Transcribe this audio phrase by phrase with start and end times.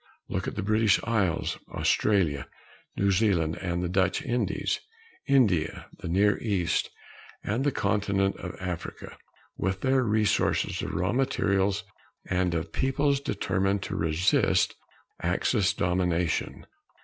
[0.29, 2.47] Look at the British Isles, Australia,
[2.97, 4.79] New Zealand, the Dutch Indies,
[5.27, 6.89] India, the Near East
[7.43, 9.15] and the Continent of Africa,
[9.57, 11.83] with their resources of raw materials,
[12.25, 14.73] and of peoples determined to resist
[15.21, 16.65] Axis domination.